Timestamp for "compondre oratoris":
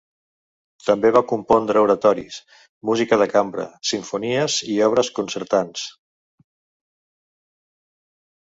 1.31-2.39